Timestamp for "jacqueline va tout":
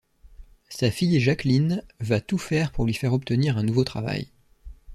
1.19-2.39